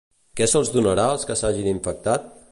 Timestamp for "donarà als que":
0.77-1.37